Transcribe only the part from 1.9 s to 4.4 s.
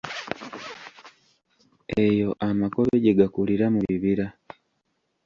Eyo amakobe gye gakulira mu bibira.